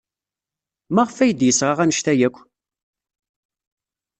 [0.93, 2.37] Maɣef ay d-yesɣa anect-a akk?